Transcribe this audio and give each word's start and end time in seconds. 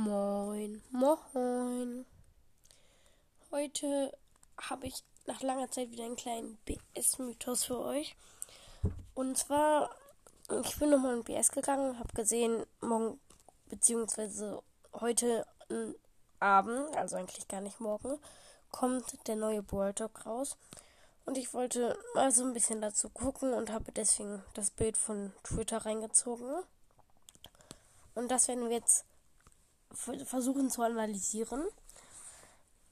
Moin, 0.00 0.80
moin. 0.92 2.06
Heute 3.50 4.16
habe 4.56 4.86
ich 4.86 5.02
nach 5.26 5.42
langer 5.42 5.72
Zeit 5.72 5.90
wieder 5.90 6.04
einen 6.04 6.14
kleinen 6.14 6.56
BS-Mythos 6.66 7.64
für 7.64 7.80
euch. 7.80 8.14
Und 9.16 9.36
zwar, 9.36 9.90
ich 10.64 10.78
bin 10.78 10.90
nochmal 10.90 11.16
in 11.16 11.24
BS 11.24 11.50
gegangen, 11.50 11.98
habe 11.98 12.12
gesehen, 12.14 12.64
morgen, 12.80 13.18
beziehungsweise 13.66 14.62
heute 14.92 15.44
Abend, 16.38 16.96
also 16.96 17.16
eigentlich 17.16 17.48
gar 17.48 17.60
nicht 17.60 17.80
morgen, 17.80 18.20
kommt 18.70 19.26
der 19.26 19.34
neue 19.34 19.68
World 19.72 20.00
raus. 20.24 20.56
Und 21.26 21.36
ich 21.36 21.52
wollte 21.54 21.98
mal 22.14 22.30
so 22.30 22.44
ein 22.44 22.52
bisschen 22.52 22.80
dazu 22.80 23.10
gucken 23.10 23.52
und 23.52 23.72
habe 23.72 23.90
deswegen 23.90 24.44
das 24.54 24.70
Bild 24.70 24.96
von 24.96 25.32
Twitter 25.42 25.78
reingezogen. 25.78 26.62
Und 28.14 28.30
das 28.30 28.46
werden 28.46 28.68
wir 28.68 28.76
jetzt 28.76 29.07
versuchen 29.92 30.70
zu 30.70 30.82
analysieren. 30.82 31.64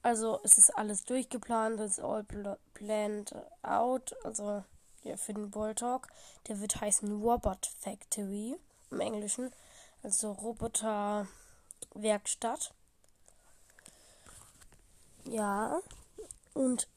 Also 0.01 0.39
es 0.43 0.57
ist 0.57 0.77
alles 0.77 1.03
durchgeplant, 1.03 1.79
es 1.79 1.97
ist 1.97 2.03
all 2.03 2.25
planned 2.73 3.35
out. 3.61 4.15
Also 4.23 4.63
ja, 5.03 5.17
für 5.17 5.33
den 5.33 5.51
Ball 5.51 5.75
Talk. 5.75 6.07
Der 6.47 6.59
wird 6.59 6.79
heißen 6.79 7.21
Robot 7.21 7.69
Factory 7.79 8.57
im 8.91 8.99
Englischen. 8.99 9.51
Also 10.03 10.31
Roboter 10.31 11.27
Werkstatt. 11.93 12.73
Ja. 15.25 15.79
Und 16.53 16.87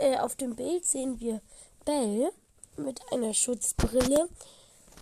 äh, 0.00 0.18
auf 0.18 0.36
dem 0.36 0.56
Bild 0.56 0.84
sehen 0.84 1.20
wir 1.20 1.40
Belle 1.84 2.32
mit 2.76 3.00
einer 3.12 3.34
Schutzbrille 3.34 4.28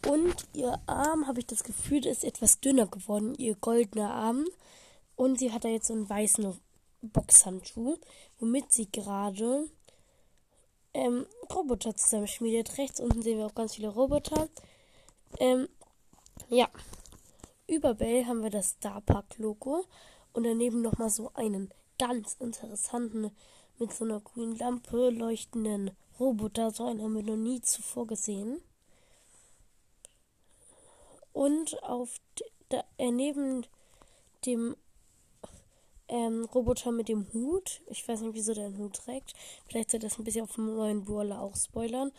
und 0.07 0.47
ihr 0.53 0.81
Arm, 0.87 1.27
habe 1.27 1.41
ich 1.41 1.47
das 1.47 1.65
Gefühl, 1.65 2.07
ist 2.07 2.25
etwas 2.25 2.61
dünner 2.61 2.87
geworden, 2.87 3.35
ihr 3.37 3.55
goldener 3.55 4.13
Arm. 4.13 4.47
Und 5.17 5.39
sie 5.39 5.53
hat 5.53 5.65
da 5.65 5.69
jetzt 5.69 5.87
so 5.87 5.95
einen 5.95 6.09
weißen 6.09 6.59
Boxhandschuh, 7.03 7.97
womit 8.39 8.73
sie 8.73 8.91
gerade 8.91 9.69
ähm, 10.95 11.27
Roboter 11.55 11.95
zusammenschmiedet. 11.95 12.79
Rechts 12.79 13.01
unten 13.01 13.23
sehen 13.23 13.39
wir 13.39 13.47
auch 13.47 13.55
ganz 13.55 13.75
viele 13.77 13.89
Roboter. 13.89 14.49
Ähm, 15.39 15.69
ja. 16.49 16.69
Über 17.69 17.95
Bell 17.95 18.27
haben 18.27 18.43
wir 18.43 18.51
das 18.51 18.73
Starpark-Logo 18.79 19.87
und 20.33 20.45
daneben 20.45 20.83
nochmal 20.83 21.11
so 21.11 21.31
einen 21.35 21.73
ganz 21.99 22.35
interessanten, 22.41 23.31
mit 23.79 23.93
so 23.93 24.05
einer 24.05 24.21
grünen 24.21 24.57
Lampe 24.57 25.11
leuchtenden 25.11 25.93
Roboter. 26.19 26.71
So 26.71 26.87
einen 26.87 27.03
haben 27.03 27.15
wir 27.15 27.23
noch 27.23 27.37
nie 27.37 27.61
zuvor 27.63 28.07
gesehen. 28.07 28.61
Und 31.33 31.83
auf 31.83 32.21
da, 32.69 32.85
äh, 32.99 33.11
neben 33.11 33.67
dem 34.47 34.77
ähm, 36.09 36.45
Roboter 36.55 36.93
mit 36.93 37.09
dem 37.09 37.33
Hut, 37.33 37.81
ich 37.87 38.07
weiß 38.07 38.21
nicht, 38.21 38.35
wieso 38.35 38.55
der 38.55 38.67
einen 38.67 38.79
Hut 38.79 38.95
trägt. 38.95 39.35
Vielleicht 39.67 39.91
soll 39.91 40.01
das 40.01 40.19
ein 40.19 40.25
bisschen 40.25 40.45
auf 40.45 40.55
dem 40.55 40.75
neuen 40.75 41.05
Brawler 41.05 41.41
auch 41.41 41.57
spoilern. 41.57 42.13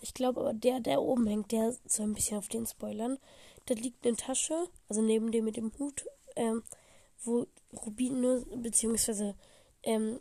Ich 0.00 0.14
glaube 0.14 0.40
aber, 0.40 0.54
der, 0.54 0.80
der 0.80 1.02
oben 1.02 1.26
hängt, 1.26 1.52
der 1.52 1.74
soll 1.86 2.06
ein 2.06 2.14
bisschen 2.14 2.38
auf 2.38 2.48
den 2.48 2.66
spoilern. 2.66 3.18
Da 3.66 3.74
liegt 3.74 4.06
eine 4.06 4.16
Tasche, 4.16 4.68
also 4.88 5.02
neben 5.02 5.30
dem 5.30 5.44
mit 5.44 5.56
dem 5.56 5.72
Hut, 5.78 6.06
ähm, 6.36 6.62
wo 7.22 7.46
Rubine 7.84 8.44
bzw. 8.54 9.34
Ähm, 9.82 10.20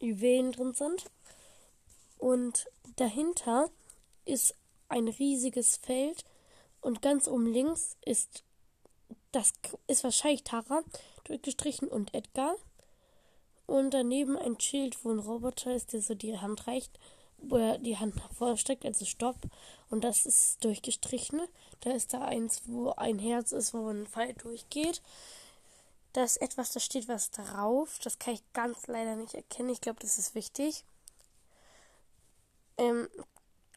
Juwelen 0.00 0.52
drin 0.52 0.74
sind. 0.74 1.04
Und 2.18 2.66
dahinter 2.96 3.70
ist 4.24 4.54
ein 4.88 5.08
riesiges 5.08 5.76
Feld 5.76 6.24
und 6.80 7.02
ganz 7.02 7.28
oben 7.28 7.46
links 7.46 7.96
ist 8.04 8.44
das 9.36 9.52
ist 9.86 10.02
wahrscheinlich 10.02 10.44
Tara 10.44 10.82
durchgestrichen 11.24 11.88
und 11.88 12.14
Edgar. 12.14 12.56
Und 13.66 13.92
daneben 13.92 14.38
ein 14.38 14.58
Schild, 14.60 15.04
wo 15.04 15.10
ein 15.10 15.18
Roboter 15.18 15.74
ist, 15.74 15.92
der 15.92 16.00
so 16.00 16.14
die 16.14 16.38
Hand 16.38 16.66
reicht, 16.66 16.98
wo 17.38 17.56
er 17.56 17.78
die 17.78 17.98
Hand 17.98 18.16
nach 18.16 18.32
vorne 18.32 18.56
steckt, 18.56 18.86
also 18.86 19.04
Stopp. 19.04 19.36
Und 19.90 20.04
das 20.04 20.24
ist 20.24 20.64
durchgestrichen. 20.64 21.42
Da 21.80 21.90
ist 21.90 22.14
da 22.14 22.22
eins, 22.22 22.62
wo 22.66 22.90
ein 22.90 23.18
Herz 23.18 23.52
ist, 23.52 23.74
wo 23.74 23.88
ein 23.88 24.06
Pfeil 24.06 24.32
durchgeht. 24.34 25.02
Da 26.12 26.24
ist 26.24 26.40
etwas, 26.40 26.72
da 26.72 26.80
steht 26.80 27.08
was 27.08 27.30
drauf. 27.30 27.98
Das 28.02 28.18
kann 28.18 28.34
ich 28.34 28.52
ganz 28.52 28.86
leider 28.86 29.16
nicht 29.16 29.34
erkennen. 29.34 29.68
Ich 29.68 29.82
glaube, 29.82 29.98
das 30.00 30.16
ist 30.16 30.34
wichtig. 30.34 30.84
Ähm, 32.78 33.08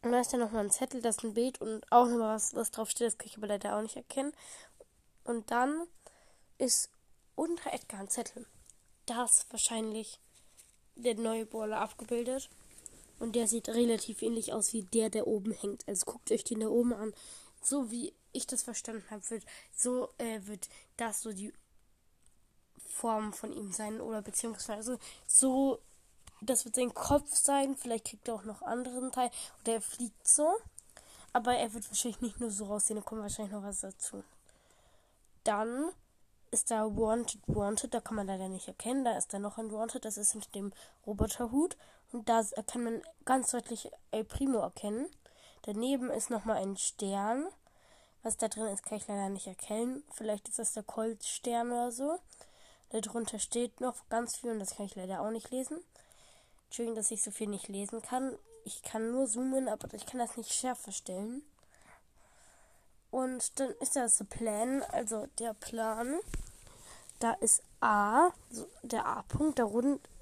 und 0.02 0.12
da 0.12 0.22
ist 0.22 0.32
dann 0.32 0.40
nochmal 0.40 0.64
ein 0.64 0.72
Zettel, 0.72 1.02
das 1.02 1.18
ist 1.18 1.24
ein 1.24 1.34
Bild 1.34 1.60
und 1.60 1.84
auch 1.92 2.06
nochmal 2.06 2.36
was, 2.36 2.56
was 2.56 2.72
drauf 2.72 2.90
steht, 2.90 3.08
das 3.08 3.18
kann 3.18 3.28
ich 3.28 3.38
aber 3.38 3.48
leider 3.48 3.76
auch 3.76 3.82
nicht 3.82 3.98
erkennen. 3.98 4.32
Und 5.26 5.52
dann 5.52 5.88
ist 6.58 6.90
unter 7.36 7.74
Edgar 7.74 8.00
ein 8.00 8.10
Zettel. 8.10 8.46
Da 9.06 9.26
ist 9.26 9.52
wahrscheinlich 9.52 10.20
der 10.96 11.16
neue 11.16 11.46
Brawler 11.46 11.82
abgebildet. 11.82 12.50
Und 13.20 13.36
der 13.36 13.48
sieht 13.48 13.68
relativ 13.68 14.22
ähnlich 14.22 14.54
aus 14.54 14.72
wie 14.72 14.84
der, 14.84 15.10
der 15.10 15.28
oben 15.28 15.52
hängt. 15.52 15.86
Also 15.88 16.06
guckt 16.06 16.32
euch 16.32 16.44
den 16.44 16.62
da 16.62 16.68
oben 16.68 16.94
an. 16.94 17.14
So 17.62 17.92
wie 17.92 18.14
ich 18.32 18.48
das 18.48 18.64
verstanden 18.64 19.04
habe, 19.10 19.30
wird 19.30 19.44
so 19.76 20.10
äh, 20.18 20.40
wird 20.46 20.70
das 20.96 21.22
so 21.22 21.34
die 21.34 21.52
Form 22.78 23.34
von 23.34 23.52
ihm 23.52 23.74
sein 23.74 24.00
oder 24.00 24.22
beziehungsweise 24.22 25.00
so 25.28 25.80
das 26.42 26.66
wird 26.66 26.76
sein 26.76 26.94
Kopf 26.94 27.36
sein. 27.36 27.76
Vielleicht 27.76 28.06
kriegt 28.06 28.28
er 28.28 28.36
auch 28.36 28.44
noch 28.44 28.62
anderen 28.62 29.12
Teil. 29.12 29.30
Oder 29.62 29.74
er 29.74 29.82
fliegt 29.82 30.28
so. 30.28 30.56
Aber 31.34 31.56
er 31.56 31.74
wird 31.74 31.88
wahrscheinlich 31.90 32.22
nicht 32.22 32.40
nur 32.40 32.52
so 32.52 32.66
aussehen. 32.68 32.98
Da 32.98 33.02
kommt 33.04 33.22
wahrscheinlich 33.22 33.54
noch 33.54 33.64
was 33.64 33.82
dazu. 33.82 34.24
Dann 35.44 35.90
ist 36.52 36.72
da 36.72 36.86
Wanted 36.86 37.42
Wanted. 37.48 37.94
Da 37.94 38.02
kann 38.02 38.16
man 38.16 38.28
leider 38.28 38.48
nicht 38.48 38.68
erkennen. 38.68 39.06
Da 39.06 39.18
ist 39.18 39.34
da 39.34 39.40
noch 39.40 39.58
ein 39.58 39.72
Wanted. 39.72 40.06
Das 40.06 40.18
ist 40.18 40.32
hinter 40.32 40.52
dem 40.52 40.74
Roboterhut. 41.06 41.78
Und 42.12 42.28
da 42.28 42.44
kann 42.66 42.84
man 42.84 43.02
ganz 43.26 43.52
deutlich 43.52 43.92
El 44.12 44.24
Primo 44.24 44.60
erkennen. 44.60 45.08
Daneben 45.64 46.10
ist 46.10 46.30
nochmal 46.30 46.58
ein 46.58 46.78
Stern. 46.78 47.48
Was 48.24 48.38
da 48.38 48.48
drin 48.48 48.68
ist, 48.68 48.84
kann 48.84 48.98
ich 48.98 49.08
leider 49.08 49.30
nicht 49.30 49.48
erkennen. 49.48 50.04
Vielleicht 50.14 50.50
ist 50.50 50.60
das 50.60 50.74
der 50.74 50.84
Colt-Stern 50.84 51.72
oder 51.72 51.92
so. 51.92 52.20
Darunter 52.90 53.40
steht 53.40 53.80
noch 53.82 54.10
ganz 54.10 54.38
viel 54.38 54.50
und 54.50 54.60
das 54.60 54.76
kann 54.76 54.88
ich 54.88 54.96
leider 54.96 55.22
auch 55.22 55.30
nicht 55.30 55.52
lesen. 55.52 55.80
Entschuldigung, 56.70 56.96
dass 56.96 57.10
ich 57.10 57.24
so 57.24 57.32
viel 57.32 57.48
nicht 57.48 57.68
lesen 57.68 58.00
kann. 58.04 58.38
Ich 58.64 58.84
kann 58.84 59.12
nur 59.12 59.26
zoomen, 59.26 59.68
aber 59.68 59.92
ich 59.96 60.06
kann 60.06 60.20
das 60.20 60.38
nicht 60.38 60.54
schärfer 60.54 60.92
stellen. 60.92 61.42
Und 63.10 63.60
dann 63.60 63.72
ist 63.80 63.96
das 63.96 64.24
Plan, 64.30 64.84
also 64.84 65.26
der 65.40 65.56
Plan. 65.56 66.20
Da 67.18 67.34
ist 67.34 67.64
A, 67.82 68.30
der 68.84 69.08
A-Punkt, 69.08 69.60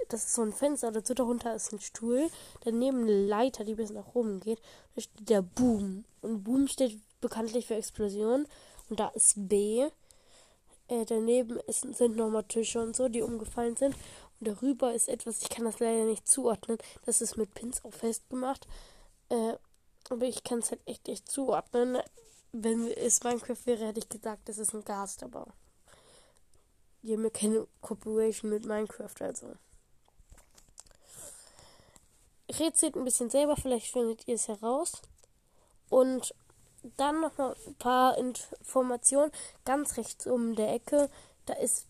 das 0.07 0.23
ist 0.23 0.35
so 0.35 0.41
ein 0.41 0.53
Fenster, 0.53 0.93
dazu 0.93 1.13
darunter 1.13 1.53
ist 1.53 1.73
ein 1.73 1.81
Stuhl, 1.81 2.29
daneben 2.61 3.01
eine 3.01 3.25
Leiter, 3.25 3.65
die 3.65 3.75
bis 3.75 3.91
nach 3.91 4.15
oben 4.15 4.39
geht. 4.39 4.61
Da 4.95 5.01
steht 5.01 5.29
der 5.29 5.41
Boom. 5.41 6.05
Und 6.21 6.45
Boom 6.45 6.67
steht 6.67 6.97
bekanntlich 7.19 7.67
für 7.67 7.75
Explosion. 7.75 8.47
Und 8.89 9.01
da 9.01 9.09
ist 9.09 9.33
B. 9.35 9.89
Äh, 10.87 11.03
daneben 11.05 11.59
ist, 11.67 11.81
sind 11.81 12.15
nochmal 12.15 12.45
Tische 12.45 12.81
und 12.81 12.95
so, 12.95 13.09
die 13.09 13.21
umgefallen 13.21 13.75
sind. 13.75 13.93
Und 14.39 14.47
darüber 14.47 14.93
ist 14.93 15.09
etwas, 15.09 15.41
ich 15.41 15.49
kann 15.49 15.65
das 15.65 15.79
leider 15.79 16.05
nicht 16.05 16.27
zuordnen. 16.27 16.77
Das 17.05 17.21
ist 17.21 17.37
mit 17.37 17.53
Pins 17.53 17.83
auch 17.83 17.93
festgemacht. 17.93 18.67
Äh, 19.29 19.53
aber 20.09 20.25
ich 20.25 20.43
kann 20.43 20.59
es 20.59 20.71
halt 20.71 20.81
echt 20.85 21.07
nicht 21.07 21.29
zuordnen. 21.29 21.97
Wenn 22.51 22.87
es 22.87 23.23
Minecraft 23.23 23.65
wäre, 23.65 23.87
hätte 23.87 23.99
ich 23.99 24.09
gesagt, 24.09 24.47
das 24.47 24.57
ist 24.57 24.73
ein 24.73 24.85
Gast, 24.85 25.23
aber 25.23 25.47
die 27.01 27.13
haben 27.13 27.23
ja 27.23 27.29
keine 27.29 27.67
Cooperation 27.81 28.49
mit 28.49 28.65
Minecraft, 28.65 29.15
also. 29.19 29.53
Rätselt 32.49 32.95
ein 32.95 33.03
bisschen 33.03 33.29
selber, 33.29 33.57
vielleicht 33.57 33.91
findet 33.91 34.27
ihr 34.27 34.35
es 34.35 34.47
heraus. 34.47 35.01
Und 35.89 36.33
dann 36.95 37.21
noch 37.21 37.37
mal 37.37 37.55
ein 37.65 37.75
paar 37.75 38.17
Informationen. 38.17 39.31
Ganz 39.65 39.97
rechts 39.97 40.25
um 40.27 40.55
der 40.55 40.73
Ecke, 40.73 41.09
da 41.45 41.53
ist 41.53 41.87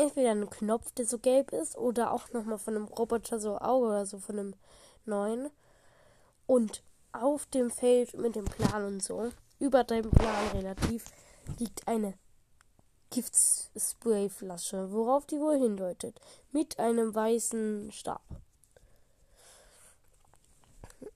entweder 0.00 0.30
ein 0.30 0.48
Knopf, 0.48 0.92
der 0.92 1.06
so 1.06 1.18
gelb 1.18 1.52
ist, 1.52 1.76
oder 1.76 2.12
auch 2.12 2.30
nochmal 2.32 2.58
von 2.58 2.76
einem 2.76 2.84
Roboter 2.86 3.38
so 3.38 3.58
Auge 3.58 3.86
oder 3.86 4.06
so 4.06 4.18
von 4.18 4.38
einem 4.38 4.54
neuen. 5.04 5.50
Und 6.46 6.82
auf 7.12 7.46
dem 7.46 7.70
Feld 7.70 8.14
mit 8.14 8.34
dem 8.34 8.44
Plan 8.44 8.84
und 8.84 9.02
so, 9.02 9.30
über 9.58 9.84
dem 9.84 10.10
Plan 10.10 10.48
relativ, 10.54 11.04
liegt 11.58 11.86
eine 11.86 12.14
Giftsprayflasche, 13.10 14.92
worauf 14.92 15.26
die 15.26 15.40
wohl 15.40 15.58
hindeutet, 15.58 16.20
mit 16.52 16.78
einem 16.78 17.14
weißen 17.14 17.92
Stab. 17.92 18.22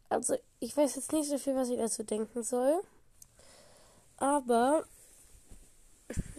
Also, 0.09 0.37
ich 0.61 0.77
weiß 0.77 0.97
jetzt 0.97 1.13
nicht 1.13 1.29
so 1.29 1.39
viel, 1.39 1.57
was 1.57 1.71
ich 1.71 1.79
dazu 1.79 2.03
denken 2.03 2.43
soll. 2.43 2.81
Aber 4.17 4.85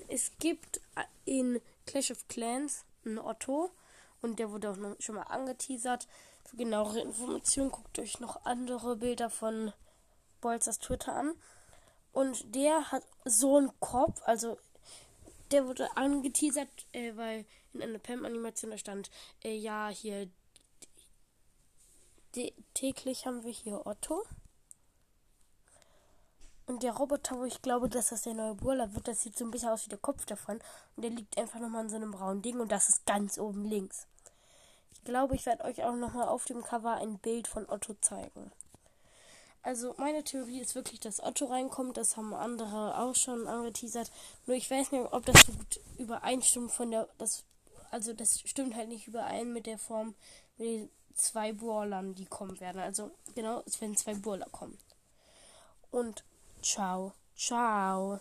es 0.08 0.32
gibt 0.40 0.82
in 1.26 1.60
Clash 1.86 2.12
of 2.12 2.28
Clans 2.28 2.86
ein 3.06 3.20
Otto 3.20 3.72
und 4.22 4.40
der 4.40 4.52
wurde 4.52 4.72
auch 4.72 4.78
noch 4.78 4.96
schon 5.00 5.16
mal 5.16 5.24
angeteasert. 5.24 6.08
Für 6.46 6.58
genauere 6.58 7.00
Informationen 7.00 7.72
guckt 7.72 8.00
euch 8.00 8.20
noch 8.20 8.46
andere 8.46 8.96
Bilder 8.98 9.30
von 9.30 9.74
Bolzers 10.42 10.80
Twitter 10.80 11.14
an. 11.14 11.34
Und 12.14 12.56
der 12.56 12.92
hat 12.92 13.04
so 13.26 13.58
einen 13.58 13.72
Kopf, 13.80 14.22
also 14.26 14.58
der 15.52 15.68
wurde 15.68 15.96
angeteasert, 15.98 16.70
äh, 16.94 17.16
weil 17.16 17.46
in 17.74 17.82
einer 17.82 18.00
Pam-Animation 18.00 18.72
da 18.72 18.78
stand, 18.78 19.12
äh, 19.44 19.56
ja, 19.56 19.90
hier 19.90 20.30
täglich 22.74 23.26
haben 23.26 23.44
wir 23.44 23.52
hier 23.52 23.86
Otto. 23.86 24.26
Und 26.68 26.82
der 26.82 26.94
Roboter, 26.94 27.38
wo 27.38 27.44
ich 27.44 27.62
glaube, 27.62 27.90
dass 27.90 28.10
das 28.10 28.24
der 28.24 28.34
neue 28.34 28.56
Burla 28.56 28.94
wird, 28.94 29.08
das 29.08 29.22
sieht 29.22 29.38
so 29.38 29.46
ein 29.46 29.52
bisschen 29.52 29.70
aus 29.70 29.86
wie 29.86 29.90
der 29.90 30.00
Kopf 30.00 30.26
davon. 30.26 30.60
Und 30.96 31.04
der 31.04 31.12
liegt 31.12 31.38
einfach 31.38 31.60
nochmal 31.60 31.84
in 31.84 31.90
so 31.90 31.96
einem 31.96 32.12
braunen 32.12 32.42
Ding 32.42 32.60
und 32.60 32.72
das 32.72 32.90
ist 32.90 33.06
ganz 33.06 33.38
oben 33.38 33.66
links. 33.66 34.08
Ich 34.94 35.04
glaube, 35.04 35.36
ich 35.36 35.46
werde 35.46 35.64
euch 35.66 35.84
auch 35.84 35.96
nochmal 35.96 36.28
auf 36.28 36.46
dem 36.46 36.64
Cover 36.64 36.96
ein 36.96 37.20
Bild 37.20 37.48
von 37.48 37.70
Otto 37.70 37.94
zeigen. 38.02 38.52
Also 39.62 39.94
meine 39.98 40.24
Theorie 40.24 40.60
ist 40.60 40.76
wirklich, 40.76 41.00
dass 41.00 41.22
Otto 41.24 41.46
reinkommt. 41.46 41.98
Das 41.98 42.18
haben 42.18 42.34
andere 42.34 43.00
auch 43.00 43.16
schon 43.16 43.48
angeteasert. 43.48 44.12
Nur 44.46 44.56
ich 44.56 44.70
weiß 44.70 44.92
nicht, 44.92 45.12
ob 45.12 45.26
das 45.26 45.42
so 45.42 45.54
gut 45.54 45.80
übereinstimmt 45.98 46.72
von 46.72 46.92
der. 46.92 47.08
Das, 47.18 47.44
also 47.92 48.14
das 48.14 48.40
stimmt 48.42 48.76
halt 48.76 48.90
nicht 48.90 49.08
überein 49.08 49.54
mit 49.54 49.66
der 49.66 49.80
Form 49.80 50.16
mit 50.58 50.68
den 50.68 50.90
zwei 51.16 51.52
Brawlern, 51.52 52.14
die 52.14 52.26
kommen 52.26 52.60
werden. 52.60 52.80
Also 52.80 53.12
genau, 53.34 53.64
es 53.66 53.82
werden 53.82 53.98
zwei 53.98 54.14
Brawler 54.14 54.48
kommen. 54.52 54.78
Und 55.90 56.24
ciao, 56.66 57.14
ciao. 57.36 58.20